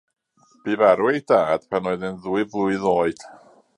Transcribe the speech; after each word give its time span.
Bu 0.63 0.73
farw 0.79 1.11
ei 1.11 1.21
dad 1.33 1.61
pan 1.73 1.89
oedd 1.91 2.07
e'n 2.09 2.17
ddwy 2.25 2.47
flwydd 2.55 2.89
oed. 2.95 3.29